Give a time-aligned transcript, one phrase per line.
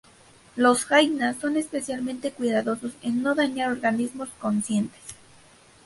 [0.55, 4.99] Los jainas son especialmente cuidadosos en no dañar organismos conscientes.